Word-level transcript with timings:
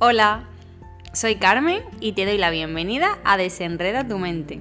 Hola, 0.00 0.44
soy 1.12 1.34
Carmen 1.34 1.82
y 1.98 2.12
te 2.12 2.24
doy 2.24 2.38
la 2.38 2.50
bienvenida 2.50 3.18
a 3.24 3.36
Desenreda 3.36 4.06
tu 4.06 4.16
mente, 4.20 4.60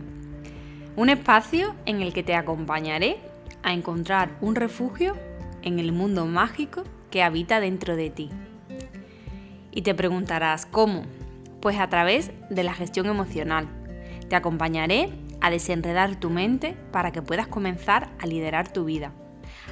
un 0.96 1.10
espacio 1.10 1.76
en 1.86 2.02
el 2.02 2.12
que 2.12 2.24
te 2.24 2.34
acompañaré 2.34 3.18
a 3.62 3.72
encontrar 3.72 4.32
un 4.42 4.56
refugio 4.56 5.16
en 5.62 5.78
el 5.78 5.92
mundo 5.92 6.26
mágico 6.26 6.82
que 7.12 7.22
habita 7.22 7.60
dentro 7.60 7.96
de 7.96 8.10
ti. 8.10 8.32
Y 9.72 9.84
te 9.84 9.94
preguntarás, 9.94 10.66
¿cómo? 10.66 11.04
Pues 11.62 11.78
a 11.78 11.88
través 11.88 12.32
de 12.50 12.64
la 12.64 12.74
gestión 12.74 13.06
emocional. 13.06 13.68
Te 14.30 14.36
acompañaré 14.36 15.12
a 15.40 15.52
desenredar 15.52 16.16
tu 16.16 16.32
mente 16.32 16.76
para 16.92 17.12
que 17.12 17.22
puedas 17.22 17.46
comenzar 17.46 18.10
a 18.20 18.26
liderar 18.26 18.74
tu 18.74 18.86
vida, 18.86 19.12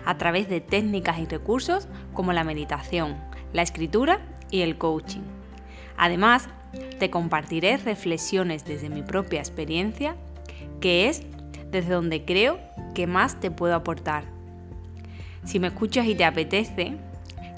a 0.05 0.15
través 0.19 0.47
de 0.47 0.61
técnicas 0.61 1.17
y 1.17 1.25
recursos 1.25 1.87
como 2.13 2.33
la 2.33 2.43
meditación, 2.43 3.17
la 3.51 3.63
escritura 3.63 4.19
y 4.51 4.61
el 4.61 4.77
coaching. 4.77 5.34
Además, 5.97 6.49
te 6.99 7.09
compartiré 7.09 7.77
reflexiones 7.77 8.65
desde 8.65 8.89
mi 8.89 9.01
propia 9.01 9.39
experiencia, 9.39 10.15
que 10.81 11.07
es 11.07 11.23
desde 11.71 11.93
donde 11.93 12.25
creo 12.25 12.59
que 12.93 13.07
más 13.07 13.39
te 13.39 13.51
puedo 13.51 13.75
aportar. 13.75 14.23
Si 15.43 15.59
me 15.59 15.67
escuchas 15.67 16.07
y 16.07 16.15
te 16.15 16.25
apetece, 16.25 16.97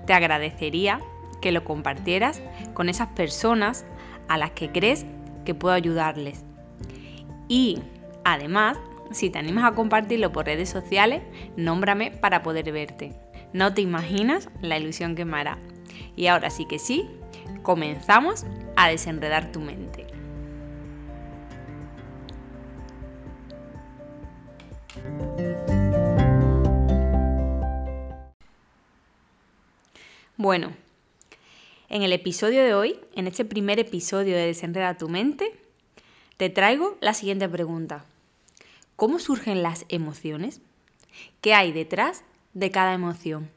te 0.06 0.14
agradecería 0.14 1.00
que 1.42 1.52
lo 1.52 1.64
compartieras 1.64 2.42
con 2.74 2.90
esas 2.90 3.10
personas 3.10 3.86
a 4.28 4.38
las 4.38 4.52
que 4.52 4.72
crees 4.72 5.06
que 5.46 5.56
puedo 5.56 5.74
ayudarles. 5.74 6.44
Y 7.48 7.80
además, 8.26 8.78
si 9.12 9.30
te 9.30 9.40
animas 9.40 9.64
a 9.64 9.76
compartirlo 9.76 10.32
por 10.32 10.46
redes 10.46 10.70
sociales, 10.70 11.22
nómbrame 11.56 12.12
para 12.12 12.44
poder 12.44 12.72
verte. 12.72 13.14
No 13.54 13.74
te 13.74 13.82
imaginas 13.82 14.50
la 14.62 14.78
ilusión 14.78 15.16
que 15.16 15.26
me 15.26 15.38
hará. 15.38 15.58
Y 16.16 16.28
ahora 16.28 16.50
sí 16.50 16.66
que 16.66 16.80
sí, 16.80 17.08
comenzamos 17.68 18.46
a 18.78 18.88
desenredar 18.88 19.52
tu 19.52 19.60
mente. 19.60 20.08
Bueno, 30.38 30.72
en 31.90 32.04
el 32.04 32.14
episodio 32.14 32.64
de 32.64 32.74
hoy, 32.74 33.02
en 33.16 33.28
este 33.28 33.44
primer 33.44 33.80
episodio 33.80 34.38
de 34.38 34.46
Desenreda 34.46 34.98
tu 34.98 35.10
mente, 35.10 35.52
te 36.38 36.50
traigo 36.50 36.98
la 37.02 37.14
siguiente 37.14 37.50
pregunta. 37.50 38.06
¿Cómo 38.96 39.20
surgen 39.20 39.62
las 39.62 39.84
emociones? 39.90 40.62
¿Qué 41.42 41.54
hay 41.54 41.74
detrás 41.74 42.24
de 42.54 42.72
cada 42.72 42.94
emoción? 42.94 43.50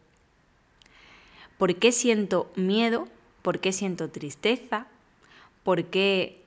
¿Por 1.59 1.77
qué 1.77 1.93
siento 1.93 2.51
miedo? 2.57 3.07
¿Por 3.43 3.61
qué 3.61 3.73
siento 3.73 4.11
tristeza? 4.11 4.87
¿Por 5.65 5.87
qué 5.87 6.45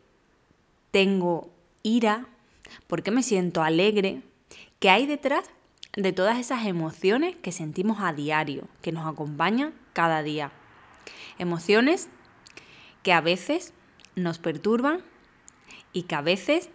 tengo 0.91 1.49
ira? 1.81 2.27
¿Por 2.87 3.03
qué 3.03 3.11
me 3.11 3.23
siento 3.23 3.63
alegre? 3.63 4.21
¿Qué 4.79 4.89
hay 4.89 5.05
detrás 5.05 5.49
de 5.95 6.13
todas 6.13 6.39
esas 6.39 6.65
emociones 6.65 7.35
que 7.35 7.51
sentimos 7.51 7.97
a 8.01 8.13
diario, 8.13 8.67
que 8.81 8.91
nos 8.91 9.07
acompañan 9.07 9.73
cada 9.93 10.23
día? 10.23 10.51
Emociones 11.39 12.09
que 13.01 13.13
a 13.13 13.21
veces 13.21 13.73
nos 14.15 14.37
perturban 14.37 15.01
y 15.93 16.03
que 16.03 16.15
a 16.15 16.21
veces 16.21 16.69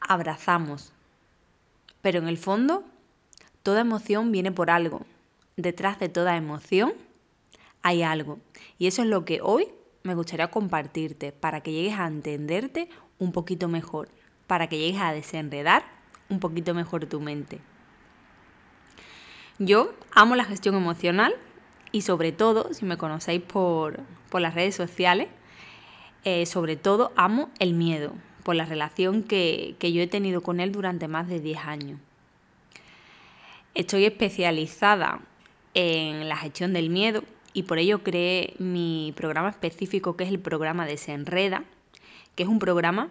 abrazamos. 0.00 0.92
Pero 2.02 2.18
en 2.18 2.28
el 2.28 2.38
fondo, 2.38 2.84
toda 3.62 3.82
emoción 3.82 4.32
viene 4.32 4.50
por 4.50 4.70
algo, 4.70 5.06
detrás 5.56 6.00
de 6.00 6.08
toda 6.08 6.36
emoción 6.36 6.94
hay 7.82 8.02
algo. 8.02 8.38
Y 8.78 8.86
eso 8.86 9.02
es 9.02 9.08
lo 9.08 9.24
que 9.24 9.40
hoy 9.42 9.68
me 10.02 10.14
gustaría 10.14 10.50
compartirte 10.50 11.32
para 11.32 11.60
que 11.60 11.72
llegues 11.72 11.98
a 11.98 12.06
entenderte 12.06 12.88
un 13.18 13.32
poquito 13.32 13.68
mejor, 13.68 14.08
para 14.46 14.68
que 14.68 14.78
llegues 14.78 15.00
a 15.00 15.12
desenredar 15.12 15.84
un 16.28 16.40
poquito 16.40 16.74
mejor 16.74 17.06
tu 17.06 17.20
mente. 17.20 17.60
Yo 19.58 19.92
amo 20.12 20.36
la 20.36 20.44
gestión 20.44 20.74
emocional 20.74 21.34
y 21.92 22.02
sobre 22.02 22.32
todo, 22.32 22.72
si 22.72 22.86
me 22.86 22.96
conocéis 22.96 23.42
por, 23.42 24.00
las 24.32 24.54
redes 24.54 24.74
sociales, 24.74 25.28
eh, 26.24 26.46
sobre 26.46 26.76
todo 26.76 27.12
amo 27.16 27.50
el 27.58 27.74
miedo, 27.74 28.14
por 28.42 28.54
la 28.54 28.64
relación 28.64 29.22
que, 29.22 29.76
que 29.78 29.92
yo 29.92 30.00
he 30.00 30.06
tenido 30.06 30.40
con 30.40 30.60
él 30.60 30.72
durante 30.72 31.08
más 31.08 31.28
de 31.28 31.40
10 31.40 31.58
años. 31.58 32.00
Estoy 33.74 34.06
especializada 34.06 35.20
en 35.74 36.28
la 36.28 36.36
gestión 36.36 36.72
del 36.72 36.88
miedo 36.88 37.22
y 37.52 37.64
por 37.64 37.78
ello 37.78 38.02
creé 38.02 38.54
mi 38.58 39.12
programa 39.16 39.48
específico 39.50 40.16
que 40.16 40.24
es 40.24 40.30
el 40.30 40.38
programa 40.38 40.86
Desenreda, 40.86 41.64
que 42.34 42.44
es 42.44 42.48
un 42.48 42.58
programa 42.58 43.10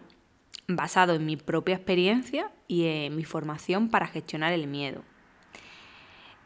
basado 0.68 1.16
en 1.16 1.26
mi 1.26 1.38
propia 1.38 1.76
experiencia 1.76 2.52
y 2.68 2.86
en 2.86 3.16
mi 3.16 3.24
formación 3.24 3.90
para 3.90 4.08
gestionar 4.08 4.54
el 4.54 4.68
miedo. 4.68 5.04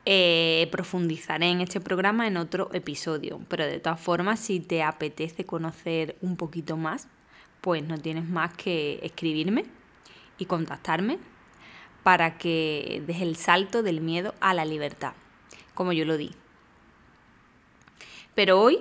Eh, 0.06 0.68
profundizaré 0.72 1.50
en 1.50 1.62
este 1.62 1.80
programa 1.80 2.28
en 2.28 2.38
otro 2.38 2.70
episodio, 2.74 3.40
pero 3.48 3.66
de 3.66 3.80
todas 3.80 4.02
formas, 4.02 4.40
si 4.40 4.60
te 4.60 4.84
apetece 4.84 5.46
conocer 5.46 6.18
un 6.22 6.36
poquito 6.36 6.76
más, 6.76 7.08
pues 7.62 7.84
no 7.84 7.98
tienes 7.98 8.28
más 8.28 8.54
que 8.54 9.00
escribirme 9.04 9.66
y 10.38 10.46
contactarme 10.46 11.20
para 12.04 12.38
que 12.38 13.02
des 13.08 13.22
el 13.22 13.38
salto 13.38 13.82
del 13.82 14.02
miedo 14.02 14.36
a 14.42 14.54
la 14.54 14.66
libertad 14.66 15.14
como 15.74 15.94
yo 15.94 16.06
lo 16.06 16.18
di. 16.18 16.32
Pero 18.36 18.60
hoy, 18.60 18.80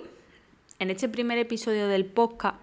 en 0.79 0.91
este 0.91 1.09
primer 1.09 1.39
episodio 1.39 1.87
del 1.87 2.07
podcast, 2.07 2.57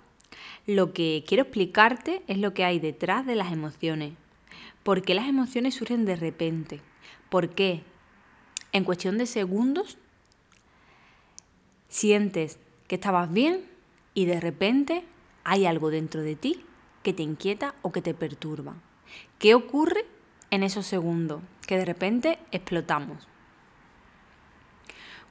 lo 0.66 0.92
que 0.92 1.24
quiero 1.28 1.44
explicarte 1.44 2.24
es 2.28 2.40
lo 2.40 2.54
que 2.54 2.64
hay 2.64 2.80
detrás 2.80 3.26
de 3.28 3.36
las 3.36 3.52
emociones. 3.52 4.14
¿Por 4.82 5.04
qué 5.04 5.14
las 5.14 5.28
emociones 5.28 5.76
surgen 5.76 6.06
de 6.06 6.16
repente? 6.16 6.82
¿Por 7.30 7.50
qué? 7.50 7.84
En 8.72 8.84
cuestión 8.84 9.20
de 9.20 9.28
segundos, 9.28 9.98
sientes 11.90 12.58
que 12.88 12.96
estabas 12.96 13.32
bien 13.32 13.66
y 14.16 14.26
de 14.26 14.40
repente 14.40 15.04
hay 15.44 15.68
algo 15.68 15.92
dentro 15.92 16.22
de 16.22 16.36
ti 16.36 16.64
que 17.04 17.14
te 17.14 17.24
inquieta 17.24 17.76
o 17.84 17.92
que 17.92 18.02
te 18.02 18.16
perturba. 18.16 18.74
¿Qué 19.38 19.54
ocurre 19.54 20.06
en 20.50 20.64
esos 20.64 20.88
segundos? 20.88 21.42
Que 21.68 21.78
de 21.78 21.86
repente 21.86 22.40
explotamos. 22.52 23.28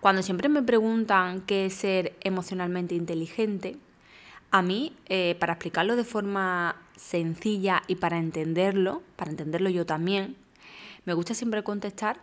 Cuando 0.00 0.22
siempre 0.22 0.48
me 0.48 0.62
preguntan 0.62 1.40
qué 1.40 1.66
es 1.66 1.74
ser 1.74 2.16
emocionalmente 2.20 2.94
inteligente, 2.94 3.76
a 4.50 4.62
mí, 4.62 4.96
eh, 5.06 5.36
para 5.40 5.54
explicarlo 5.54 5.96
de 5.96 6.04
forma 6.04 6.76
sencilla 6.96 7.82
y 7.88 7.96
para 7.96 8.18
entenderlo, 8.18 9.02
para 9.16 9.30
entenderlo 9.30 9.70
yo 9.70 9.84
también, 9.86 10.36
me 11.04 11.14
gusta 11.14 11.34
siempre 11.34 11.64
contestar 11.64 12.20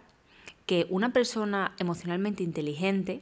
que 0.65 0.87
una 0.89 1.11
persona 1.11 1.73
emocionalmente 1.77 2.43
inteligente 2.43 3.21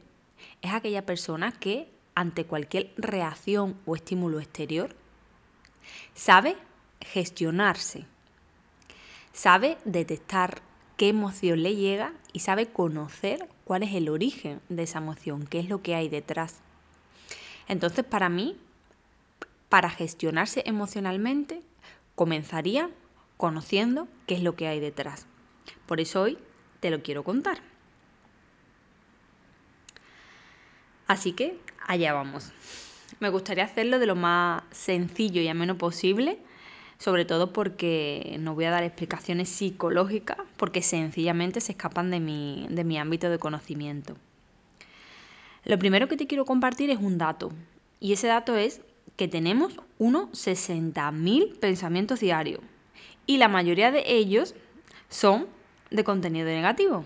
es 0.62 0.72
aquella 0.72 1.04
persona 1.04 1.52
que 1.52 1.88
ante 2.14 2.44
cualquier 2.44 2.92
reacción 2.96 3.76
o 3.86 3.96
estímulo 3.96 4.38
exterior 4.38 4.94
sabe 6.14 6.56
gestionarse, 7.00 8.06
sabe 9.32 9.78
detectar 9.84 10.62
qué 10.96 11.08
emoción 11.08 11.62
le 11.62 11.76
llega 11.76 12.12
y 12.32 12.40
sabe 12.40 12.66
conocer 12.66 13.48
cuál 13.64 13.82
es 13.82 13.94
el 13.94 14.08
origen 14.08 14.60
de 14.68 14.84
esa 14.84 14.98
emoción, 14.98 15.46
qué 15.46 15.58
es 15.58 15.68
lo 15.68 15.82
que 15.82 15.94
hay 15.94 16.08
detrás. 16.08 16.60
Entonces, 17.68 18.04
para 18.04 18.28
mí, 18.28 18.56
para 19.68 19.90
gestionarse 19.90 20.62
emocionalmente, 20.66 21.62
comenzaría 22.14 22.90
conociendo 23.36 24.08
qué 24.26 24.34
es 24.34 24.42
lo 24.42 24.54
que 24.54 24.68
hay 24.68 24.80
detrás. 24.80 25.26
Por 25.86 26.00
eso 26.00 26.22
hoy 26.22 26.38
te 26.80 26.90
lo 26.90 27.02
quiero 27.02 27.24
contar. 27.24 27.58
Así 31.06 31.32
que 31.32 31.58
allá 31.86 32.12
vamos. 32.12 32.52
Me 33.20 33.28
gustaría 33.28 33.64
hacerlo 33.64 33.98
de 33.98 34.06
lo 34.06 34.16
más 34.16 34.62
sencillo 34.70 35.40
y 35.40 35.48
ameno 35.48 35.76
posible 35.76 36.38
sobre 36.98 37.24
todo 37.24 37.52
porque 37.52 38.36
no 38.40 38.54
voy 38.54 38.64
a 38.64 38.70
dar 38.70 38.82
explicaciones 38.82 39.48
psicológicas, 39.48 40.38
porque 40.56 40.82
sencillamente 40.82 41.60
se 41.60 41.72
escapan 41.72 42.10
de 42.10 42.20
mi, 42.20 42.66
de 42.70 42.84
mi 42.84 42.98
ámbito 42.98 43.30
de 43.30 43.38
conocimiento. 43.38 44.16
Lo 45.64 45.78
primero 45.78 46.08
que 46.08 46.16
te 46.16 46.26
quiero 46.26 46.44
compartir 46.44 46.90
es 46.90 46.98
un 46.98 47.18
dato, 47.18 47.52
y 48.00 48.12
ese 48.12 48.26
dato 48.26 48.56
es 48.56 48.80
que 49.16 49.28
tenemos 49.28 49.76
unos 49.98 50.30
60.000 50.32 51.58
pensamientos 51.58 52.20
diarios, 52.20 52.60
y 53.26 53.38
la 53.38 53.48
mayoría 53.48 53.90
de 53.90 54.04
ellos 54.06 54.54
son 55.08 55.46
de 55.90 56.04
contenido 56.04 56.46
negativo. 56.46 57.04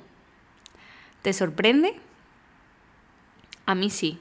¿Te 1.23 1.33
sorprende? 1.33 1.95
A 3.67 3.75
mí 3.75 3.91
sí. 3.91 4.19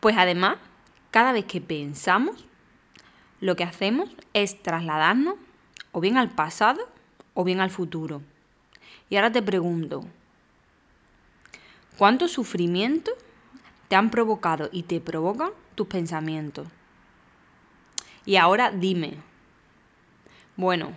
Pues 0.00 0.16
además, 0.16 0.58
cada 1.10 1.32
vez 1.32 1.46
que 1.46 1.60
pensamos, 1.60 2.44
lo 3.44 3.56
que 3.56 3.64
hacemos 3.64 4.08
es 4.32 4.62
trasladarnos 4.62 5.34
o 5.92 6.00
bien 6.00 6.16
al 6.16 6.30
pasado 6.30 6.80
o 7.34 7.44
bien 7.44 7.60
al 7.60 7.68
futuro. 7.68 8.22
Y 9.10 9.16
ahora 9.16 9.32
te 9.32 9.42
pregunto, 9.42 10.04
¿cuánto 11.98 12.26
sufrimiento 12.26 13.12
te 13.88 13.96
han 13.96 14.10
provocado 14.10 14.68
y 14.72 14.84
te 14.84 15.00
provocan 15.00 15.50
tus 15.74 15.86
pensamientos. 15.86 16.68
Y 18.24 18.36
ahora 18.36 18.70
dime, 18.70 19.18
bueno, 20.56 20.92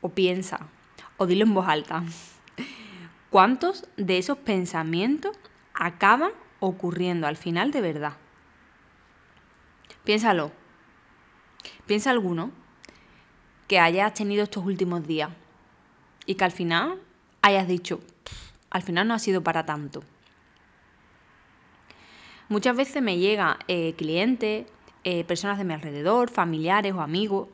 o 0.00 0.08
piensa, 0.08 0.60
o 1.18 1.26
dilo 1.26 1.44
en 1.44 1.54
voz 1.54 1.68
alta, 1.68 2.02
¿cuántos 3.30 3.86
de 3.96 4.18
esos 4.18 4.38
pensamientos 4.38 5.36
acaban 5.74 6.32
ocurriendo 6.60 7.26
al 7.26 7.36
final 7.36 7.70
de 7.70 7.80
verdad? 7.80 8.16
Piénsalo. 10.04 10.61
Piensa 11.86 12.10
alguno 12.10 12.50
que 13.68 13.78
hayas 13.78 14.14
tenido 14.14 14.44
estos 14.44 14.64
últimos 14.64 15.06
días 15.06 15.30
y 16.26 16.34
que 16.34 16.44
al 16.44 16.52
final 16.52 17.00
hayas 17.42 17.66
dicho, 17.66 18.00
al 18.70 18.82
final 18.82 19.08
no 19.08 19.14
ha 19.14 19.18
sido 19.18 19.42
para 19.42 19.66
tanto. 19.66 20.02
Muchas 22.48 22.76
veces 22.76 23.02
me 23.02 23.18
llegan 23.18 23.56
eh, 23.68 23.94
clientes, 23.96 24.66
eh, 25.04 25.24
personas 25.24 25.58
de 25.58 25.64
mi 25.64 25.72
alrededor, 25.74 26.30
familiares 26.30 26.92
o 26.92 27.00
amigos, 27.00 27.48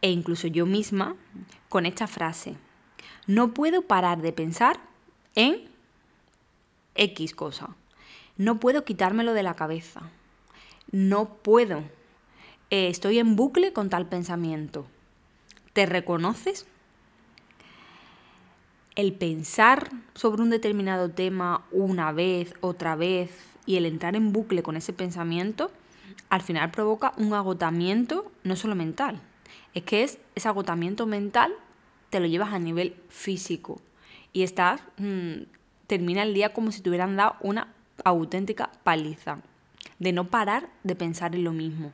e 0.00 0.10
incluso 0.10 0.46
yo 0.46 0.64
misma, 0.64 1.16
con 1.68 1.86
esta 1.86 2.06
frase. 2.06 2.56
No 3.26 3.52
puedo 3.52 3.82
parar 3.82 4.22
de 4.22 4.32
pensar 4.32 4.78
en 5.34 5.68
X 6.94 7.34
cosa. 7.34 7.70
No 8.36 8.60
puedo 8.60 8.84
quitármelo 8.84 9.34
de 9.34 9.42
la 9.42 9.54
cabeza. 9.54 10.02
No 10.92 11.34
puedo. 11.34 11.82
Eh, 12.70 12.88
estoy 12.88 13.18
en 13.18 13.34
bucle 13.34 13.72
con 13.72 13.88
tal 13.88 14.06
pensamiento. 14.06 14.86
¿Te 15.72 15.86
reconoces? 15.86 16.66
El 18.94 19.14
pensar 19.14 19.88
sobre 20.14 20.42
un 20.42 20.50
determinado 20.50 21.08
tema 21.08 21.64
una 21.70 22.12
vez, 22.12 22.52
otra 22.60 22.94
vez, 22.94 23.30
y 23.64 23.76
el 23.76 23.86
entrar 23.86 24.16
en 24.16 24.32
bucle 24.34 24.62
con 24.62 24.76
ese 24.76 24.92
pensamiento, 24.92 25.70
al 26.28 26.42
final 26.42 26.70
provoca 26.70 27.14
un 27.16 27.32
agotamiento 27.32 28.30
no 28.44 28.54
solo 28.54 28.74
mental, 28.74 29.20
es 29.72 29.82
que 29.84 30.02
es 30.02 30.18
ese 30.34 30.48
agotamiento 30.48 31.06
mental 31.06 31.52
te 32.10 32.20
lo 32.20 32.26
llevas 32.26 32.52
a 32.52 32.58
nivel 32.58 32.96
físico 33.08 33.80
y 34.32 34.42
estás 34.42 34.80
mm, 34.96 35.42
termina 35.86 36.22
el 36.22 36.34
día 36.34 36.52
como 36.52 36.72
si 36.72 36.80
te 36.80 36.88
hubieran 36.88 37.16
dado 37.16 37.36
una 37.40 37.68
auténtica 38.04 38.70
paliza 38.84 39.40
de 39.98 40.12
no 40.12 40.28
parar 40.28 40.68
de 40.82 40.96
pensar 40.96 41.34
en 41.34 41.44
lo 41.44 41.52
mismo. 41.52 41.92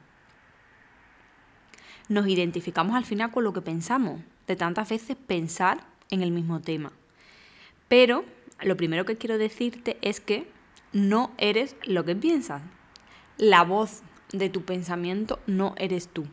Nos 2.09 2.29
identificamos 2.29 2.97
al 2.97 3.05
final 3.05 3.31
con 3.31 3.45
lo 3.45 3.53
que 3.53 3.63
pensamos, 3.63 4.21
de 4.47 4.57
tantas 4.57 4.91
veces 4.91 5.17
pensar 5.17 5.85
en 6.11 6.23
el 6.23 6.31
mismo 6.31 6.61
tema. 6.61 6.93
Pero 7.89 8.25
lo 8.63 8.77
primero 8.77 9.05
que 9.05 9.17
quiero 9.17 9.39
decirte 9.39 9.97
es 10.03 10.21
que 10.21 10.47
no 10.93 11.33
eres 11.39 11.77
lo 11.85 12.05
que 12.05 12.15
piensas. 12.15 12.63
La 13.37 13.63
voz 13.63 14.03
de 14.33 14.49
tu 14.49 14.63
pensamiento 14.63 15.39
no 15.47 15.75
eres 15.77 16.09
tú. 16.09 16.25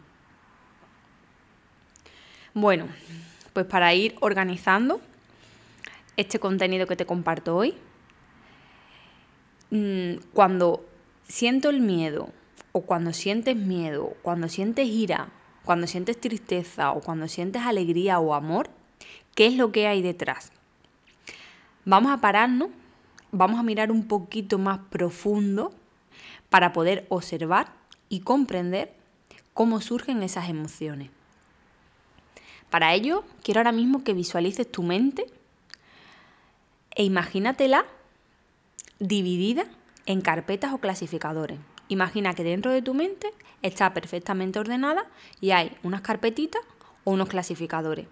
Bueno, 2.53 2.87
pues 3.53 3.65
para 3.65 3.93
ir 3.93 4.15
organizando 4.19 5.01
este 6.17 6.39
contenido 6.39 6.85
que 6.85 6.95
te 6.95 7.05
comparto 7.05 7.55
hoy, 7.55 7.75
mm, 9.69 10.15
cuando 10.33 10.85
siento 11.23 11.69
el 11.69 11.79
miedo 11.79 12.29
o 12.73 12.81
cuando 12.81 13.13
sientes 13.13 13.55
miedo, 13.55 14.15
cuando 14.21 14.49
sientes 14.49 14.87
ira, 14.87 15.29
cuando 15.65 15.87
sientes 15.87 16.19
tristeza 16.19 16.91
o 16.91 17.01
cuando 17.01 17.27
sientes 17.27 17.61
alegría 17.63 18.19
o 18.19 18.33
amor, 18.33 18.69
¿qué 19.35 19.47
es 19.47 19.55
lo 19.55 19.71
que 19.71 19.87
hay 19.87 20.01
detrás? 20.01 20.51
Vamos 21.85 22.11
a 22.11 22.17
pararnos 22.17 22.69
vamos 23.31 23.59
a 23.59 23.63
mirar 23.63 23.91
un 23.91 24.07
poquito 24.07 24.57
más 24.57 24.79
profundo 24.89 25.73
para 26.49 26.73
poder 26.73 27.05
observar 27.09 27.73
y 28.09 28.21
comprender 28.21 28.93
cómo 29.53 29.81
surgen 29.81 30.21
esas 30.21 30.49
emociones. 30.49 31.09
Para 32.69 32.93
ello, 32.93 33.23
quiero 33.43 33.59
ahora 33.59 33.71
mismo 33.71 34.03
que 34.03 34.13
visualices 34.13 34.69
tu 34.69 34.83
mente 34.83 35.25
e 36.95 37.03
imagínatela 37.03 37.85
dividida 38.99 39.65
en 40.05 40.21
carpetas 40.21 40.73
o 40.73 40.77
clasificadores. 40.77 41.59
Imagina 41.91 42.33
que 42.33 42.45
dentro 42.45 42.71
de 42.71 42.81
tu 42.81 42.93
mente 42.93 43.33
está 43.61 43.93
perfectamente 43.93 44.57
ordenada 44.59 45.07
y 45.41 45.51
hay 45.51 45.75
unas 45.83 45.99
carpetitas 45.99 46.61
o 47.03 47.11
unos 47.11 47.27
clasificadores. 47.27 48.07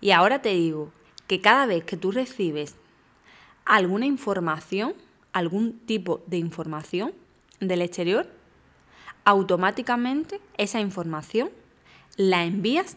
Y 0.00 0.12
ahora 0.12 0.42
te 0.42 0.50
digo 0.50 0.92
que 1.26 1.40
cada 1.40 1.66
vez 1.66 1.82
que 1.82 1.96
tú 1.96 2.12
recibes 2.12 2.76
alguna 3.64 4.06
información, 4.06 4.94
algún 5.32 5.80
tipo 5.80 6.22
de 6.28 6.36
información 6.36 7.14
del 7.58 7.82
exterior, 7.82 8.30
automáticamente 9.24 10.40
esa 10.56 10.78
información 10.78 11.50
la 12.16 12.44
envías 12.44 12.96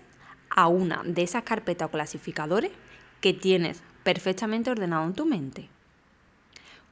a 0.52 0.68
una 0.68 1.02
de 1.04 1.24
esas 1.24 1.42
carpetas 1.42 1.88
o 1.88 1.92
clasificadores 1.92 2.72
que 3.20 3.34
tienes 3.34 3.82
perfectamente 4.04 4.70
ordenado 4.70 5.08
en 5.08 5.14
tu 5.16 5.26
mente. 5.26 5.70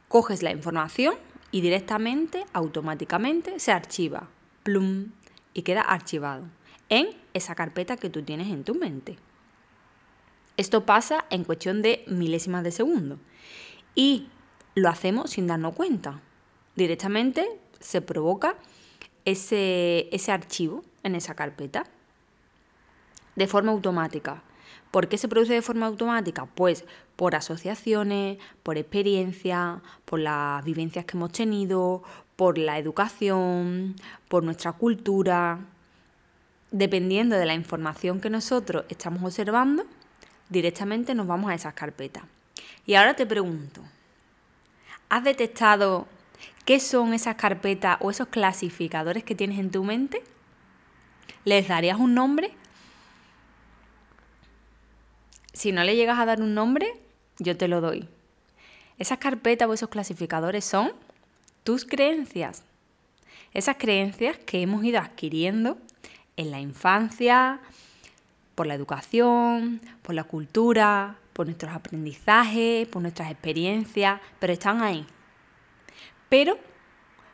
Coges 0.08 0.42
la 0.42 0.50
información 0.50 1.14
y 1.52 1.62
directamente, 1.62 2.46
automáticamente, 2.54 3.60
se 3.60 3.72
archiva, 3.72 4.28
plum, 4.64 5.12
y 5.54 5.64
queda 5.64 5.82
archivado 5.82 6.46
en 6.90 7.10
esa 7.34 7.56
carpeta 7.56 7.98
que 7.98 8.10
tú 8.10 8.24
tienes 8.24 8.48
en 8.48 8.64
tu 8.64 8.76
mente. 8.76 9.18
Esto 10.58 10.86
pasa 10.86 11.26
en 11.30 11.44
cuestión 11.44 11.82
de 11.82 12.04
milésimas 12.08 12.64
de 12.64 12.72
segundo 12.72 13.20
y 13.96 14.28
lo 14.76 14.90
hacemos 14.90 15.32
sin 15.32 15.48
darnos 15.48 15.76
cuenta. 15.76 16.22
Directamente 16.76 17.48
se 17.80 18.02
provoca 18.02 18.56
ese, 19.26 20.10
ese 20.12 20.32
archivo 20.32 20.84
en 21.04 21.16
esa 21.16 21.36
carpeta 21.36 21.86
de 23.36 23.48
forma 23.48 23.72
automática. 23.72 24.44
¿Por 24.92 25.08
qué 25.08 25.18
se 25.18 25.28
produce 25.28 25.54
de 25.54 25.62
forma 25.62 25.86
automática? 25.86 26.46
Pues 26.46 26.86
por 27.16 27.36
asociaciones, 27.36 28.38
por 28.64 28.78
experiencia, 28.78 29.82
por 30.06 30.20
las 30.20 30.64
vivencias 30.64 31.06
que 31.06 31.16
hemos 31.16 31.32
tenido, 31.32 32.02
por 32.36 32.58
la 32.58 32.78
educación, 32.80 33.96
por 34.28 34.44
nuestra 34.44 34.72
cultura. 34.72 35.60
Dependiendo 36.72 37.36
de 37.36 37.46
la 37.46 37.54
información 37.54 38.20
que 38.20 38.30
nosotros 38.30 38.86
estamos 38.90 39.24
observando, 39.24 39.86
directamente 40.50 41.14
nos 41.14 41.28
vamos 41.28 41.52
a 41.52 41.56
esas 41.56 41.74
carpetas. 41.74 42.24
Y 42.86 42.96
ahora 42.96 43.16
te 43.16 43.26
pregunto, 43.26 43.82
¿has 45.10 45.24
detectado 45.24 46.08
qué 46.66 46.80
son 46.80 47.14
esas 47.14 47.36
carpetas 47.36 47.98
o 48.02 48.10
esos 48.10 48.28
clasificadores 48.28 49.24
que 49.24 49.36
tienes 49.36 49.60
en 49.60 49.70
tu 49.70 49.84
mente? 49.84 50.24
¿Les 51.46 51.68
darías 51.68 52.00
un 52.00 52.16
nombre? 52.16 52.52
Si 55.60 55.74
no 55.74 55.84
le 55.84 55.98
llegas 55.98 56.18
a 56.18 56.26
dar 56.26 56.42
un 56.42 56.54
nombre, 56.54 56.88
yo 57.38 57.58
te 57.58 57.68
lo 57.68 57.82
doy. 57.82 58.08
Esas 58.98 59.18
carpetas 59.18 59.68
o 59.68 59.74
esos 59.74 59.90
clasificadores 59.90 60.64
son 60.64 60.94
tus 61.66 61.84
creencias. 61.84 62.64
Esas 63.54 63.76
creencias 63.76 64.38
que 64.38 64.62
hemos 64.62 64.86
ido 64.86 65.02
adquiriendo 65.02 65.78
en 66.38 66.52
la 66.52 66.62
infancia, 66.62 67.60
por 68.56 68.68
la 68.68 68.74
educación, 68.74 69.82
por 70.02 70.16
la 70.16 70.24
cultura, 70.24 71.18
por 71.34 71.46
nuestros 71.48 71.74
aprendizajes, 71.74 72.88
por 72.88 73.02
nuestras 73.02 73.30
experiencias, 73.30 74.22
pero 74.40 74.54
están 74.54 74.82
ahí. 74.82 75.06
Pero 76.30 76.58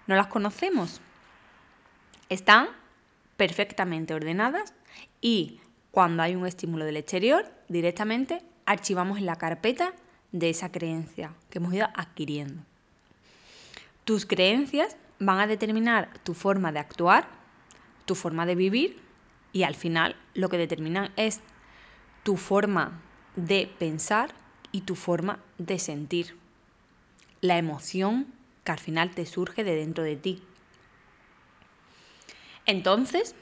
no 0.08 0.16
las 0.16 0.26
conocemos. 0.26 1.00
Están 2.30 2.70
perfectamente 3.38 4.16
ordenadas 4.16 4.74
y 5.22 5.60
cuando 5.96 6.24
hay 6.24 6.36
un 6.36 6.46
estímulo 6.46 6.84
del 6.84 6.98
exterior, 6.98 7.50
directamente 7.70 8.42
archivamos 8.66 9.18
en 9.18 9.26
la 9.26 9.38
carpeta 9.38 9.94
de 10.34 10.50
esa 10.50 10.70
creencia 10.70 11.34
que 11.50 11.60
hemos 11.60 11.74
ido 11.74 11.88
adquiriendo. 11.96 12.62
Tus 14.04 14.26
creencias 14.26 14.98
van 15.20 15.40
a 15.40 15.48
determinar 15.48 16.10
tu 16.24 16.34
forma 16.34 16.74
de 16.74 16.80
actuar, 16.80 17.30
tu 18.04 18.14
forma 18.14 18.46
de 18.46 18.56
vivir 18.56 19.00
y 19.54 19.64
al 19.64 19.74
final 19.74 20.18
lo 20.34 20.50
que 20.50 20.58
determinan 20.58 21.14
es 21.16 21.40
tu 22.24 22.36
forma 22.36 23.02
de 23.38 23.72
pensar 23.80 24.34
y 24.74 24.82
tu 24.82 24.96
forma 24.96 25.40
de 25.60 25.80
sentir. 25.80 26.38
La 27.40 27.58
emoción 27.58 28.28
que 28.66 28.74
al 28.74 28.80
final 28.80 29.12
te 29.12 29.26
surge 29.26 29.64
de 29.64 29.78
dentro 29.78 30.04
de 30.04 30.18
ti. 30.18 30.44
Entonces, 32.66 33.34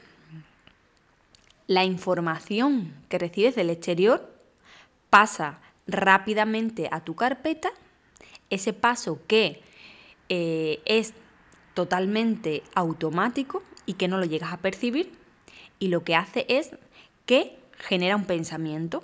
la 1.66 1.84
información 1.84 2.94
que 3.08 3.18
recibes 3.18 3.54
del 3.54 3.70
exterior 3.70 4.30
pasa 5.10 5.60
rápidamente 5.86 6.88
a 6.90 7.04
tu 7.04 7.14
carpeta, 7.14 7.70
ese 8.50 8.72
paso 8.72 9.20
que 9.26 9.62
eh, 10.28 10.80
es 10.84 11.14
totalmente 11.74 12.62
automático 12.74 13.62
y 13.86 13.94
que 13.94 14.08
no 14.08 14.18
lo 14.18 14.24
llegas 14.24 14.52
a 14.52 14.58
percibir, 14.58 15.12
y 15.78 15.88
lo 15.88 16.04
que 16.04 16.14
hace 16.14 16.46
es 16.48 16.70
que 17.26 17.58
genera 17.78 18.16
un 18.16 18.24
pensamiento 18.24 19.02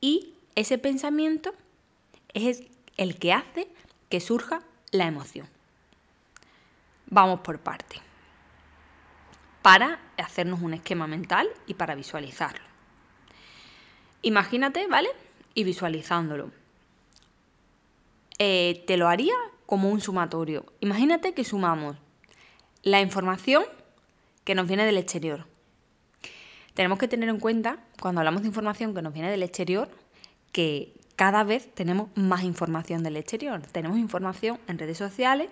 y 0.00 0.34
ese 0.54 0.78
pensamiento 0.78 1.54
es 2.32 2.62
el 2.96 3.18
que 3.18 3.32
hace 3.32 3.68
que 4.08 4.20
surja 4.20 4.62
la 4.92 5.06
emoción. 5.06 5.48
Vamos 7.06 7.40
por 7.40 7.58
parte. 7.58 7.96
Para 9.64 9.98
hacernos 10.18 10.60
un 10.60 10.74
esquema 10.74 11.06
mental 11.06 11.48
y 11.66 11.72
para 11.72 11.94
visualizarlo. 11.94 12.66
Imagínate, 14.20 14.86
¿vale? 14.88 15.08
Y 15.54 15.64
visualizándolo. 15.64 16.50
Eh, 18.38 18.84
te 18.86 18.98
lo 18.98 19.08
haría 19.08 19.32
como 19.64 19.88
un 19.88 20.02
sumatorio. 20.02 20.66
Imagínate 20.80 21.32
que 21.32 21.44
sumamos 21.44 21.96
la 22.82 23.00
información 23.00 23.64
que 24.44 24.54
nos 24.54 24.68
viene 24.68 24.84
del 24.84 24.98
exterior. 24.98 25.46
Tenemos 26.74 26.98
que 26.98 27.08
tener 27.08 27.30
en 27.30 27.40
cuenta, 27.40 27.78
cuando 28.02 28.20
hablamos 28.20 28.42
de 28.42 28.48
información 28.48 28.94
que 28.94 29.00
nos 29.00 29.14
viene 29.14 29.30
del 29.30 29.42
exterior, 29.42 29.88
que 30.52 30.92
cada 31.16 31.42
vez 31.42 31.74
tenemos 31.74 32.10
más 32.16 32.42
información 32.42 33.02
del 33.02 33.16
exterior. 33.16 33.62
Tenemos 33.72 33.96
información 33.96 34.60
en 34.68 34.78
redes 34.78 34.98
sociales, 34.98 35.48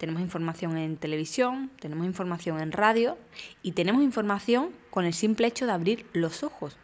tenemos 0.00 0.22
información 0.22 0.78
en 0.78 0.96
televisión, 0.96 1.70
tenemos 1.78 2.06
información 2.06 2.58
en 2.62 2.72
radio 2.72 3.18
y 3.62 3.72
tenemos 3.72 4.02
información 4.02 4.70
con 4.88 5.04
el 5.04 5.12
simple 5.12 5.46
hecho 5.46 5.66
de 5.66 5.72
abrir 5.72 6.06
los 6.14 6.42
ojos. 6.42 6.78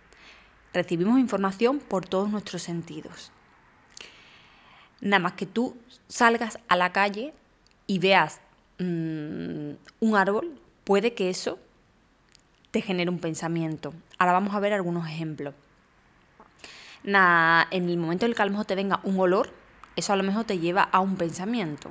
Recibimos 0.74 1.18
información 1.18 1.78
por 1.78 2.04
todos 2.04 2.28
nuestros 2.28 2.62
sentidos. 2.62 3.32
Nada 5.00 5.18
más 5.18 5.32
que 5.32 5.46
tú 5.46 5.78
salgas 6.08 6.58
a 6.68 6.76
la 6.76 6.92
calle 6.92 7.32
y 7.86 8.00
veas 8.00 8.42
mm, 8.80 9.70
un 10.00 10.14
árbol, 10.14 10.60
puede 10.84 11.14
que 11.14 11.30
eso 11.30 11.58
te 12.70 12.82
genere 12.82 13.08
un 13.08 13.18
pensamiento. 13.18 13.94
Ahora 14.18 14.34
vamos 14.34 14.54
a 14.54 14.60
ver 14.60 14.74
algunos 14.74 15.08
ejemplos. 15.08 15.54
en 17.02 17.88
el 17.88 17.96
momento 17.96 18.26
en 18.26 18.32
el 18.32 18.36
que 18.36 18.42
a 18.42 18.44
lo 18.44 18.50
mejor 18.50 18.66
te 18.66 18.74
venga 18.74 19.00
un 19.04 19.18
olor, 19.18 19.54
eso 19.96 20.12
a 20.12 20.16
lo 20.16 20.22
mejor 20.22 20.44
te 20.44 20.58
lleva 20.58 20.82
a 20.82 21.00
un 21.00 21.16
pensamiento. 21.16 21.90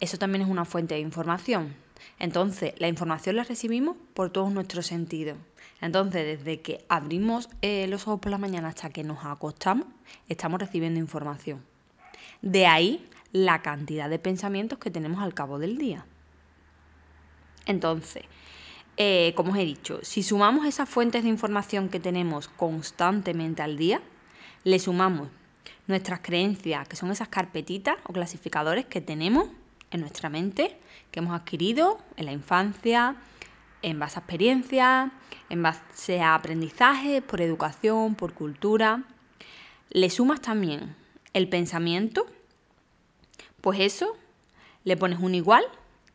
Eso 0.00 0.18
también 0.18 0.42
es 0.42 0.48
una 0.48 0.64
fuente 0.64 0.94
de 0.94 1.00
información. 1.00 1.74
Entonces, 2.18 2.74
la 2.78 2.88
información 2.88 3.36
la 3.36 3.44
recibimos 3.44 3.96
por 4.14 4.30
todos 4.30 4.52
nuestros 4.52 4.86
sentidos. 4.86 5.38
Entonces, 5.80 6.38
desde 6.38 6.60
que 6.60 6.84
abrimos 6.88 7.48
eh, 7.62 7.86
los 7.88 8.06
ojos 8.06 8.20
por 8.20 8.30
la 8.30 8.38
mañana 8.38 8.68
hasta 8.68 8.90
que 8.90 9.04
nos 9.04 9.24
acostamos, 9.24 9.86
estamos 10.28 10.60
recibiendo 10.60 11.00
información. 11.00 11.64
De 12.42 12.66
ahí 12.66 13.08
la 13.32 13.62
cantidad 13.62 14.08
de 14.08 14.18
pensamientos 14.18 14.78
que 14.78 14.90
tenemos 14.90 15.22
al 15.22 15.34
cabo 15.34 15.58
del 15.58 15.78
día. 15.78 16.06
Entonces, 17.66 18.24
eh, 18.96 19.32
como 19.34 19.52
os 19.52 19.58
he 19.58 19.64
dicho, 19.64 19.98
si 20.02 20.22
sumamos 20.22 20.66
esas 20.66 20.88
fuentes 20.88 21.22
de 21.22 21.28
información 21.28 21.88
que 21.88 22.00
tenemos 22.00 22.48
constantemente 22.48 23.62
al 23.62 23.76
día, 23.76 24.00
le 24.64 24.78
sumamos 24.78 25.28
nuestras 25.86 26.20
creencias, 26.20 26.88
que 26.88 26.96
son 26.96 27.10
esas 27.10 27.28
carpetitas 27.28 27.96
o 28.04 28.12
clasificadores 28.12 28.86
que 28.86 29.00
tenemos 29.00 29.48
nuestra 30.00 30.28
mente, 30.28 30.78
que 31.10 31.20
hemos 31.20 31.34
adquirido 31.34 31.98
en 32.16 32.26
la 32.26 32.32
infancia, 32.32 33.16
en 33.82 33.98
base 33.98 34.18
a 34.18 34.20
experiencias, 34.20 35.10
en 35.48 35.62
base 35.62 36.20
a 36.20 36.34
aprendizaje, 36.34 37.22
por 37.22 37.40
educación, 37.40 38.14
por 38.14 38.34
cultura. 38.34 39.04
Le 39.90 40.10
sumas 40.10 40.40
también 40.40 40.96
el 41.32 41.48
pensamiento, 41.48 42.26
pues 43.60 43.80
eso, 43.80 44.16
le 44.84 44.96
pones 44.96 45.18
un 45.18 45.34
igual 45.34 45.64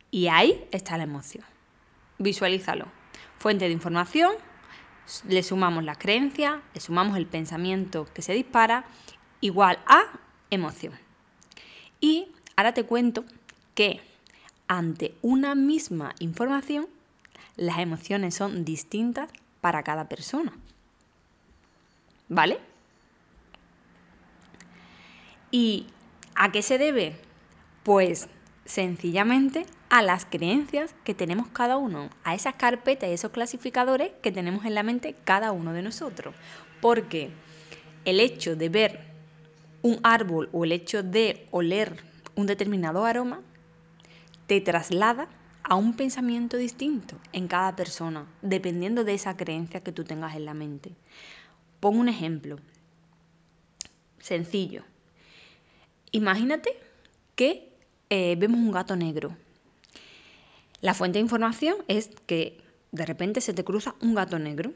y 0.09 0.27
ahí 0.27 0.65
está 0.71 0.97
la 0.97 1.03
emoción. 1.03 1.45
Visualízalo. 2.17 2.88
Fuente 3.38 3.65
de 3.65 3.71
información, 3.71 4.31
le 5.27 5.43
sumamos 5.43 5.83
la 5.83 5.95
creencia, 5.95 6.61
le 6.73 6.81
sumamos 6.81 7.17
el 7.17 7.25
pensamiento 7.25 8.07
que 8.13 8.21
se 8.21 8.33
dispara, 8.33 8.85
igual 9.39 9.79
a 9.88 10.03
emoción. 10.50 10.93
Y 12.00 12.31
ahora 12.55 12.73
te 12.73 12.83
cuento 12.83 13.25
que 13.75 14.01
ante 14.67 15.13
una 15.21 15.55
misma 15.55 16.15
información, 16.19 16.87
las 17.57 17.79
emociones 17.79 18.35
son 18.35 18.63
distintas 18.63 19.29
para 19.59 19.83
cada 19.83 20.07
persona. 20.07 20.53
¿Vale? 22.29 22.57
¿Y 25.51 25.87
a 26.35 26.51
qué 26.51 26.61
se 26.61 26.77
debe? 26.77 27.17
Pues 27.83 28.29
sencillamente 28.65 29.65
a 29.89 30.01
las 30.01 30.25
creencias 30.25 30.95
que 31.03 31.13
tenemos 31.13 31.49
cada 31.49 31.75
uno, 31.75 32.09
a 32.23 32.33
esas 32.33 32.55
carpetas 32.55 33.09
y 33.09 33.13
esos 33.13 33.31
clasificadores 33.31 34.11
que 34.23 34.31
tenemos 34.31 34.63
en 34.63 34.75
la 34.75 34.83
mente 34.83 35.15
cada 35.25 35.51
uno 35.51 35.73
de 35.73 35.81
nosotros. 35.81 36.33
Porque 36.79 37.31
el 38.05 38.21
hecho 38.21 38.55
de 38.55 38.69
ver 38.69 39.11
un 39.81 39.99
árbol 40.03 40.47
o 40.53 40.63
el 40.63 40.71
hecho 40.71 41.03
de 41.03 41.47
oler 41.51 42.01
un 42.35 42.47
determinado 42.47 43.05
aroma 43.05 43.41
te 44.51 44.60
traslada 44.60 45.29
a 45.63 45.75
un 45.75 45.93
pensamiento 45.93 46.58
distinto 46.58 47.15
en 47.31 47.48
cada 47.48 47.74
persona, 47.74 48.27
dependiendo 48.41 49.05
de 49.05 49.13
esa 49.13 49.38
creencia 49.38 49.79
que 49.79 49.93
tú 49.93 50.03
tengas 50.03 50.36
en 50.36 50.43
la 50.43 50.53
mente. 50.53 50.91
Pongo 51.79 52.01
un 52.01 52.10
ejemplo 52.10 52.58
sencillo. 54.20 54.84
Imagínate 56.12 56.72
que 57.36 57.72
eh, 58.10 58.36
vemos 58.38 58.60
un 58.60 58.74
gato 58.74 58.98
negro. 58.98 59.38
La 60.81 60.93
fuente 60.96 61.20
de 61.20 61.24
información 61.24 61.77
es 61.88 62.10
que 62.25 62.62
de 62.91 63.05
repente 63.05 63.39
se 63.39 63.53
te 63.53 63.63
cruza 63.63 63.96
un 64.01 64.15
gato 64.15 64.38
negro. 64.38 64.74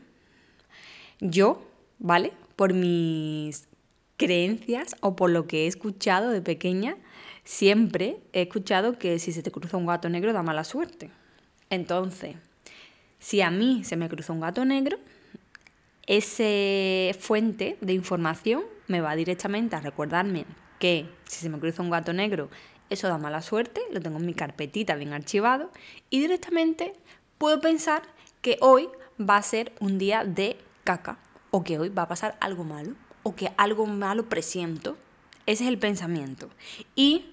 Yo, 1.19 1.67
¿vale? 1.99 2.31
Por 2.55 2.73
mis 2.73 3.67
creencias 4.15 4.95
o 5.01 5.17
por 5.17 5.31
lo 5.31 5.47
que 5.47 5.65
he 5.65 5.67
escuchado 5.67 6.29
de 6.29 6.41
pequeña, 6.41 6.95
siempre 7.45 8.17
he 8.33 8.41
escuchado 8.41 8.99
que 8.99 9.19
si 9.19 9.31
se 9.31 9.41
te 9.41 9.51
cruza 9.51 9.77
un 9.77 9.85
gato 9.85 10.09
negro 10.09 10.33
da 10.33 10.43
mala 10.43 10.65
suerte. 10.65 11.09
Entonces, 11.69 12.35
si 13.19 13.41
a 13.41 13.49
mí 13.49 13.83
se 13.85 13.95
me 13.95 14.09
cruza 14.09 14.33
un 14.33 14.41
gato 14.41 14.65
negro, 14.65 14.97
ese 16.07 17.15
fuente 17.19 17.77
de 17.81 17.93
información 17.93 18.63
me 18.87 19.01
va 19.01 19.15
directamente 19.15 19.75
a 19.75 19.79
recordarme 19.79 20.45
que 20.79 21.09
si 21.23 21.39
se 21.39 21.49
me 21.49 21.59
cruza 21.59 21.81
un 21.81 21.89
gato 21.89 22.13
negro, 22.13 22.49
eso 22.89 23.07
da 23.07 23.17
mala 23.17 23.41
suerte, 23.41 23.81
lo 23.91 24.01
tengo 24.01 24.17
en 24.17 24.25
mi 24.25 24.33
carpetita 24.33 24.95
bien 24.95 25.13
archivado 25.13 25.71
y 26.09 26.19
directamente 26.19 26.93
puedo 27.37 27.61
pensar 27.61 28.03
que 28.41 28.57
hoy 28.61 28.89
va 29.17 29.37
a 29.37 29.41
ser 29.41 29.73
un 29.79 29.97
día 29.97 30.23
de 30.23 30.57
caca 30.83 31.17
o 31.49 31.63
que 31.63 31.79
hoy 31.79 31.89
va 31.89 32.03
a 32.03 32.07
pasar 32.07 32.37
algo 32.41 32.63
malo 32.63 32.93
o 33.23 33.35
que 33.35 33.51
algo 33.57 33.87
malo 33.87 34.29
presiento. 34.29 34.97
Ese 35.47 35.63
es 35.63 35.69
el 35.69 35.79
pensamiento. 35.79 36.49
Y 36.95 37.25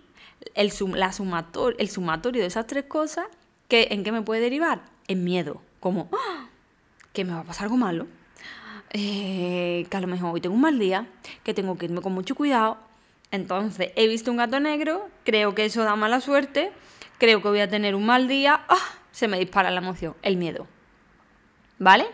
el, 0.54 0.72
la 0.94 1.12
sumator, 1.12 1.76
el 1.78 1.88
sumatorio 1.88 2.42
de 2.42 2.48
esas 2.48 2.66
tres 2.66 2.84
cosas, 2.84 3.26
¿qué, 3.68 3.88
¿en 3.90 4.04
qué 4.04 4.12
me 4.12 4.22
puede 4.22 4.40
derivar? 4.40 4.82
En 5.08 5.24
miedo, 5.24 5.60
como 5.80 6.08
¡Ah! 6.12 6.46
que 7.12 7.24
me 7.24 7.32
va 7.32 7.40
a 7.40 7.44
pasar 7.44 7.64
algo 7.64 7.76
malo, 7.76 8.06
eh, 8.90 9.86
que 9.90 9.96
a 9.96 10.00
lo 10.00 10.06
mejor 10.06 10.34
hoy 10.34 10.40
tengo 10.40 10.54
un 10.54 10.60
mal 10.60 10.78
día, 10.78 11.06
que 11.44 11.54
tengo 11.54 11.76
que 11.76 11.86
irme 11.86 12.00
con 12.00 12.12
mucho 12.12 12.34
cuidado, 12.34 12.78
entonces, 13.32 13.92
he 13.96 14.08
visto 14.08 14.30
un 14.30 14.36
gato 14.36 14.60
negro, 14.60 15.08
creo 15.24 15.54
que 15.54 15.64
eso 15.64 15.82
da 15.84 15.96
mala 15.96 16.20
suerte, 16.20 16.70
creo 17.18 17.40
que 17.40 17.48
voy 17.48 17.60
a 17.60 17.68
tener 17.68 17.94
un 17.94 18.04
mal 18.04 18.28
día, 18.28 18.60
¡ah! 18.68 18.76
se 19.10 19.26
me 19.26 19.38
dispara 19.38 19.70
la 19.70 19.80
emoción, 19.80 20.14
el 20.22 20.36
miedo. 20.36 20.66
¿Vale? 21.78 22.06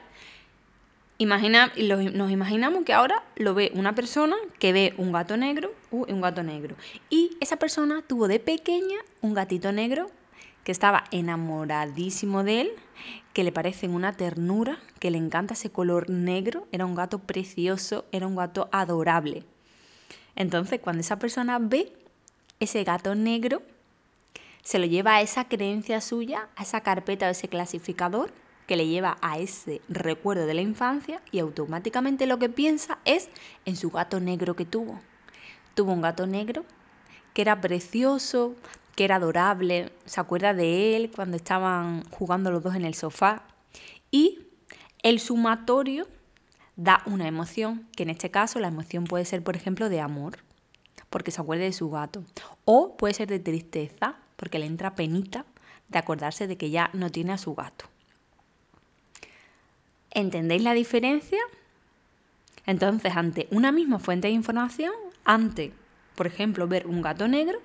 Imagina, 1.20 1.72
nos 1.76 2.30
imaginamos 2.30 2.84
que 2.84 2.92
ahora 2.92 3.24
lo 3.34 3.52
ve 3.52 3.72
una 3.74 3.92
persona 3.92 4.36
que 4.60 4.72
ve 4.72 4.94
un 4.98 5.10
gato 5.10 5.36
negro, 5.36 5.72
uh, 5.90 6.04
un 6.04 6.20
gato 6.20 6.44
negro. 6.44 6.76
Y 7.10 7.36
esa 7.40 7.56
persona 7.56 8.02
tuvo 8.06 8.28
de 8.28 8.38
pequeña 8.38 8.98
un 9.20 9.34
gatito 9.34 9.72
negro 9.72 10.08
que 10.62 10.70
estaba 10.70 11.02
enamoradísimo 11.10 12.44
de 12.44 12.60
él, 12.60 12.70
que 13.32 13.42
le 13.42 13.50
parece 13.50 13.88
una 13.88 14.12
ternura, 14.12 14.78
que 15.00 15.10
le 15.10 15.18
encanta 15.18 15.54
ese 15.54 15.70
color 15.70 16.08
negro, 16.08 16.68
era 16.70 16.86
un 16.86 16.94
gato 16.94 17.18
precioso, 17.18 18.04
era 18.12 18.28
un 18.28 18.36
gato 18.36 18.68
adorable. 18.70 19.42
Entonces, 20.36 20.78
cuando 20.78 21.00
esa 21.00 21.18
persona 21.18 21.58
ve 21.58 21.92
ese 22.60 22.84
gato 22.84 23.16
negro, 23.16 23.62
se 24.62 24.78
lo 24.78 24.86
lleva 24.86 25.16
a 25.16 25.22
esa 25.22 25.48
creencia 25.48 26.00
suya, 26.00 26.48
a 26.54 26.62
esa 26.62 26.82
carpeta 26.82 27.26
o 27.26 27.30
ese 27.30 27.48
clasificador 27.48 28.30
que 28.68 28.76
le 28.76 28.86
lleva 28.86 29.16
a 29.22 29.38
ese 29.38 29.80
recuerdo 29.88 30.44
de 30.44 30.52
la 30.52 30.60
infancia 30.60 31.22
y 31.32 31.38
automáticamente 31.38 32.26
lo 32.26 32.38
que 32.38 32.50
piensa 32.50 32.98
es 33.06 33.30
en 33.64 33.76
su 33.76 33.90
gato 33.90 34.20
negro 34.20 34.54
que 34.54 34.66
tuvo. 34.66 35.00
Tuvo 35.74 35.92
un 35.92 36.02
gato 36.02 36.26
negro 36.26 36.66
que 37.32 37.40
era 37.40 37.62
precioso, 37.62 38.54
que 38.94 39.04
era 39.04 39.16
adorable, 39.16 39.90
se 40.04 40.20
acuerda 40.20 40.52
de 40.52 40.96
él 40.96 41.10
cuando 41.10 41.38
estaban 41.38 42.04
jugando 42.10 42.50
los 42.50 42.62
dos 42.62 42.74
en 42.74 42.84
el 42.84 42.94
sofá 42.94 43.42
y 44.10 44.46
el 45.02 45.18
sumatorio 45.18 46.06
da 46.76 47.02
una 47.06 47.26
emoción, 47.26 47.88
que 47.96 48.02
en 48.02 48.10
este 48.10 48.30
caso 48.30 48.60
la 48.60 48.68
emoción 48.68 49.04
puede 49.04 49.24
ser, 49.24 49.42
por 49.42 49.56
ejemplo, 49.56 49.88
de 49.88 50.00
amor, 50.02 50.40
porque 51.08 51.30
se 51.30 51.40
acuerde 51.40 51.64
de 51.64 51.72
su 51.72 51.88
gato, 51.88 52.22
o 52.66 52.98
puede 52.98 53.14
ser 53.14 53.28
de 53.28 53.38
tristeza, 53.38 54.16
porque 54.36 54.58
le 54.58 54.66
entra 54.66 54.94
penita 54.94 55.46
de 55.88 55.98
acordarse 55.98 56.46
de 56.46 56.58
que 56.58 56.68
ya 56.68 56.90
no 56.92 57.10
tiene 57.10 57.32
a 57.32 57.38
su 57.38 57.54
gato. 57.54 57.86
¿Entendéis 60.18 60.64
la 60.64 60.74
diferencia? 60.74 61.38
Entonces, 62.66 63.14
ante 63.14 63.46
una 63.52 63.70
misma 63.70 64.00
fuente 64.00 64.26
de 64.26 64.34
información, 64.34 64.92
ante, 65.24 65.72
por 66.16 66.26
ejemplo, 66.26 66.66
ver 66.66 66.88
un 66.88 67.02
gato 67.02 67.28
negro, 67.28 67.60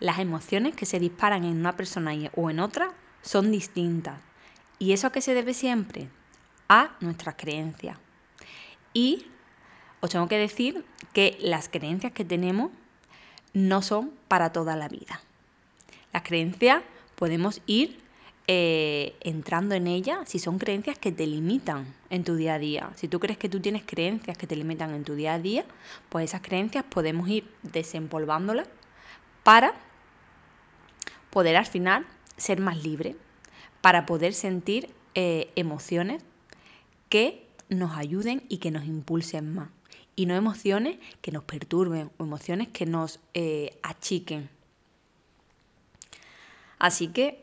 Las 0.00 0.18
emociones 0.18 0.74
que 0.74 0.86
se 0.86 0.98
disparan 0.98 1.44
en 1.44 1.58
una 1.58 1.76
persona 1.76 2.12
o 2.34 2.48
en 2.48 2.60
otra 2.60 2.94
son 3.20 3.52
distintas. 3.52 4.18
¿Y 4.78 4.94
eso 4.94 5.06
a 5.06 5.12
qué 5.12 5.20
se 5.20 5.34
debe 5.34 5.52
siempre? 5.52 6.08
A 6.66 6.96
nuestras 7.00 7.34
creencias. 7.36 7.98
Y 8.94 9.26
os 10.00 10.08
tengo 10.08 10.28
que 10.28 10.38
decir 10.38 10.86
que 11.12 11.36
las 11.40 11.68
creencias 11.68 12.12
que 12.12 12.24
tenemos 12.24 12.70
no 13.52 13.82
son 13.82 14.12
para 14.28 14.50
toda 14.50 14.76
la 14.76 14.88
vida. 14.88 15.20
Las 16.12 16.22
creencias 16.22 16.82
podemos 17.16 17.60
ir 17.66 18.01
eh, 18.48 19.14
entrando 19.20 19.74
en 19.76 19.86
ellas 19.86 20.28
si 20.28 20.40
son 20.40 20.58
creencias 20.58 20.98
que 20.98 21.12
te 21.12 21.26
limitan 21.26 21.86
en 22.10 22.24
tu 22.24 22.34
día 22.34 22.54
a 22.54 22.58
día. 22.58 22.90
Si 22.96 23.06
tú 23.06 23.20
crees 23.20 23.38
que 23.38 23.48
tú 23.48 23.60
tienes 23.60 23.82
creencias 23.86 24.36
que 24.36 24.46
te 24.46 24.56
limitan 24.56 24.94
en 24.94 25.04
tu 25.04 25.14
día 25.14 25.34
a 25.34 25.38
día, 25.38 25.64
pues 26.08 26.24
esas 26.24 26.42
creencias 26.42 26.84
podemos 26.84 27.28
ir 27.28 27.48
desempolvándolas 27.62 28.68
para 29.44 29.74
poder 31.30 31.56
al 31.56 31.66
final 31.66 32.06
ser 32.36 32.60
más 32.60 32.82
libre, 32.82 33.16
para 33.80 34.06
poder 34.06 34.34
sentir 34.34 34.90
eh, 35.14 35.50
emociones 35.54 36.22
que 37.08 37.46
nos 37.68 37.96
ayuden 37.96 38.42
y 38.48 38.58
que 38.58 38.70
nos 38.70 38.84
impulsen 38.84 39.54
más. 39.54 39.70
Y 40.16 40.26
no 40.26 40.34
emociones 40.34 40.98
que 41.20 41.32
nos 41.32 41.44
perturben 41.44 42.10
o 42.18 42.24
emociones 42.24 42.68
que 42.68 42.86
nos 42.86 43.20
eh, 43.34 43.78
achiquen. 43.82 44.50
Así 46.78 47.08
que 47.08 47.41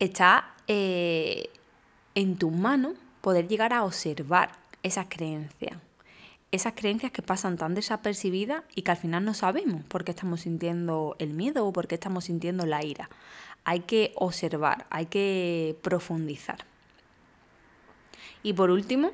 está 0.00 0.54
eh, 0.66 1.50
en 2.14 2.36
tu 2.36 2.50
mano 2.50 2.94
poder 3.20 3.46
llegar 3.46 3.72
a 3.72 3.84
observar 3.84 4.52
esas 4.82 5.06
creencias. 5.08 5.76
Esas 6.52 6.72
creencias 6.72 7.12
que 7.12 7.22
pasan 7.22 7.56
tan 7.56 7.74
desapercibidas 7.74 8.64
y 8.74 8.82
que 8.82 8.90
al 8.90 8.96
final 8.96 9.24
no 9.24 9.34
sabemos 9.34 9.84
por 9.84 10.04
qué 10.04 10.10
estamos 10.10 10.40
sintiendo 10.40 11.14
el 11.20 11.32
miedo 11.32 11.64
o 11.64 11.72
por 11.72 11.86
qué 11.86 11.94
estamos 11.94 12.24
sintiendo 12.24 12.66
la 12.66 12.84
ira. 12.84 13.08
Hay 13.64 13.80
que 13.80 14.12
observar, 14.16 14.86
hay 14.90 15.06
que 15.06 15.76
profundizar. 15.82 16.64
Y 18.42 18.54
por 18.54 18.70
último, 18.70 19.12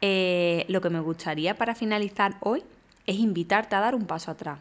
eh, 0.00 0.64
lo 0.68 0.80
que 0.80 0.90
me 0.90 0.98
gustaría 0.98 1.56
para 1.56 1.76
finalizar 1.76 2.36
hoy 2.40 2.64
es 3.06 3.16
invitarte 3.16 3.76
a 3.76 3.80
dar 3.80 3.94
un 3.94 4.06
paso 4.06 4.30
atrás. 4.30 4.58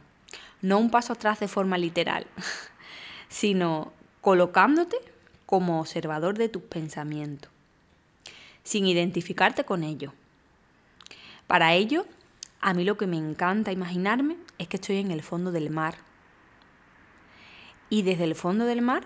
No 0.61 0.77
un 0.77 0.91
paso 0.91 1.13
atrás 1.13 1.39
de 1.39 1.47
forma 1.47 1.77
literal, 1.79 2.27
sino 3.29 3.93
colocándote 4.19 5.10
como 5.51 5.81
observador 5.81 6.38
de 6.38 6.48
tus 6.48 6.62
pensamientos, 6.63 7.51
sin 8.63 8.86
identificarte 8.86 9.65
con 9.65 9.84
ellos. 9.84 10.13
Para 11.46 11.74
ello, 11.74 12.05
a 12.62 12.74
mí 12.74 12.86
lo 12.86 12.96
que 12.96 13.05
me 13.05 13.17
encanta 13.17 13.74
imaginarme 13.74 14.38
es 14.60 14.70
que 14.70 14.77
estoy 14.77 15.00
en 15.00 15.12
el 15.12 15.22
fondo 15.22 15.51
del 15.51 15.70
mar. 15.70 15.96
Y 17.89 18.03
desde 18.03 18.24
el 18.24 18.36
fondo 18.36 18.63
del 18.63 18.81
mar 18.81 19.03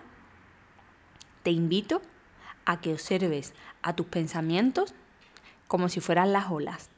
te 1.41 1.49
invito 1.49 2.03
a 2.65 2.79
que 2.79 2.93
observes 2.93 3.55
a 3.81 3.95
tus 3.95 4.05
pensamientos 4.05 4.93
como 5.67 5.89
si 5.89 5.99
fueran 5.99 6.31
las 6.31 6.51
olas. 6.51 6.91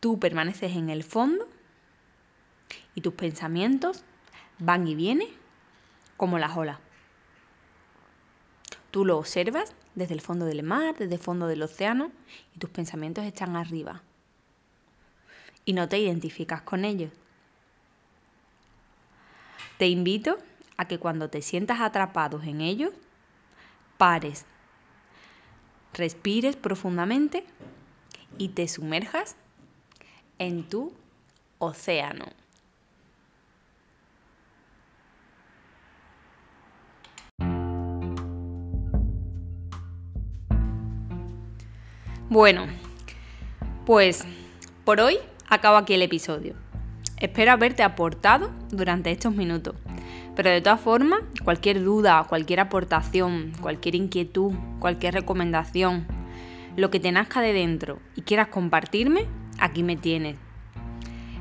Tú 0.00 0.18
permaneces 0.18 0.74
en 0.76 0.88
el 0.88 1.04
fondo 1.04 1.46
y 2.94 3.02
tus 3.02 3.12
pensamientos 3.12 4.02
van 4.58 4.88
y 4.88 4.94
vienen 4.94 5.28
como 6.16 6.38
las 6.38 6.56
olas. 6.56 6.78
Tú 8.90 9.04
lo 9.04 9.18
observas 9.18 9.74
desde 9.94 10.14
el 10.14 10.20
fondo 10.20 10.46
del 10.46 10.62
mar, 10.62 10.94
desde 10.98 11.14
el 11.14 11.20
fondo 11.20 11.46
del 11.46 11.62
océano 11.62 12.10
y 12.54 12.58
tus 12.58 12.70
pensamientos 12.70 13.24
están 13.24 13.56
arriba. 13.56 14.02
Y 15.64 15.72
no 15.72 15.88
te 15.88 15.98
identificas 15.98 16.62
con 16.62 16.84
ellos. 16.84 17.10
Te 19.78 19.88
invito 19.88 20.38
a 20.76 20.86
que 20.86 20.98
cuando 20.98 21.28
te 21.28 21.42
sientas 21.42 21.80
atrapados 21.80 22.44
en 22.44 22.60
ellos, 22.60 22.92
pares, 23.98 24.46
respires 25.92 26.56
profundamente 26.56 27.44
y 28.38 28.50
te 28.50 28.68
sumerjas 28.68 29.36
en 30.38 30.68
tu 30.68 30.92
océano. 31.58 32.26
Bueno, 42.36 42.66
pues 43.86 44.26
por 44.84 45.00
hoy 45.00 45.16
acabo 45.48 45.78
aquí 45.78 45.94
el 45.94 46.02
episodio. 46.02 46.54
Espero 47.16 47.52
haberte 47.52 47.82
aportado 47.82 48.50
durante 48.68 49.10
estos 49.10 49.34
minutos. 49.34 49.74
Pero 50.34 50.50
de 50.50 50.60
todas 50.60 50.82
formas, 50.82 51.20
cualquier 51.44 51.82
duda, 51.82 52.26
cualquier 52.28 52.60
aportación, 52.60 53.52
cualquier 53.62 53.94
inquietud, 53.94 54.52
cualquier 54.80 55.14
recomendación, 55.14 56.06
lo 56.76 56.90
que 56.90 57.00
te 57.00 57.10
nazca 57.10 57.40
de 57.40 57.54
dentro 57.54 58.00
y 58.14 58.20
quieras 58.20 58.48
compartirme, 58.48 59.24
aquí 59.58 59.82
me 59.82 59.96
tienes. 59.96 60.36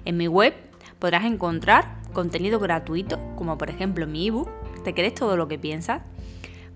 En 0.04 0.16
mi 0.18 0.28
web 0.28 0.54
podrás 0.98 1.24
encontrar 1.24 1.98
contenido 2.12 2.58
gratuito, 2.58 3.18
como 3.36 3.56
por 3.58 3.70
ejemplo 3.70 4.06
mi 4.06 4.28
ebook, 4.28 4.48
¿Te 4.84 4.94
crees 4.94 5.14
todo 5.14 5.36
lo 5.36 5.46
que 5.46 5.58
piensas? 5.58 6.02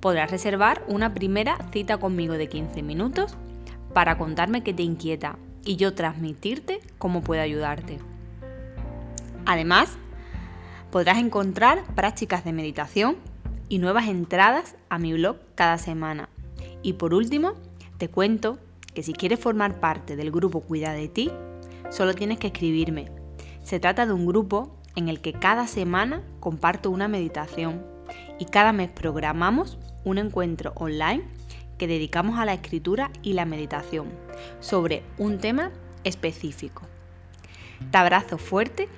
Podrás 0.01 0.31
reservar 0.31 0.85
una 0.89 1.15
primera 1.15 1.57
cita 1.73 1.97
conmigo 1.99 2.35
de 2.35 2.49
15 2.49 2.83
minutos 2.83 3.37
para 3.95 4.19
contarme 4.19 4.63
qué 4.63 4.75
te 4.75 4.83
inquieta 4.83 5.39
y 5.65 5.77
yo 5.77 5.95
transmitirte 5.95 6.81
cómo 6.99 7.23
puedo 7.23 7.41
ayudarte. 7.41 7.99
Además, 9.47 9.97
podrás 10.91 11.19
encontrar 11.19 11.83
prácticas 11.95 12.45
de 12.45 12.53
meditación 12.53 13.17
y 13.71 13.79
nuevas 13.79 14.09
entradas 14.09 14.77
a 14.91 14.99
mi 14.99 15.15
blog 15.15 15.37
cada 15.55 15.79
semana. 15.79 16.29
Y 16.83 16.95
por 16.95 17.15
último, 17.15 17.55
te 17.97 18.09
cuento 18.09 18.59
que 18.93 19.03
si 19.03 19.15
quieres 19.15 19.41
formar 19.41 19.81
parte 19.81 20.17
del 20.17 20.31
grupo 20.31 20.61
Cuida 20.61 20.93
de 20.93 21.09
ti, 21.09 21.31
solo 21.89 22.15
tienes 22.15 22.39
que 22.39 22.49
escribirme. 22.49 23.11
Se 23.63 23.81
trata 23.81 24.05
de 24.05 24.13
un 24.13 24.27
grupo 24.27 24.77
en 24.97 25.09
el 25.09 25.21
que 25.21 25.33
cada 25.33 25.67
semana 25.67 26.23
comparto 26.41 26.91
una 26.91 27.09
meditación 27.09 27.85
y 28.39 28.47
cada 28.47 28.73
mes 28.73 28.91
programamos 28.91 29.79
un 30.05 30.19
encuentro 30.19 30.73
online 30.77 31.25
que 31.79 31.87
dedicamos 31.87 32.39
a 32.39 32.45
la 32.45 32.55
escritura 32.55 33.11
y 33.23 33.33
la 33.33 33.45
meditación 33.45 34.09
sobre 34.61 35.03
un 35.19 35.39
tema 35.39 35.73
específico. 36.05 36.83
Te 37.91 37.99
abrazo 37.99 38.39
fuerte 38.39 38.89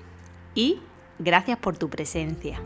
y 0.54 0.80
gracias 1.18 1.59
por 1.59 1.76
tu 1.76 1.88
presencia. 1.88 2.61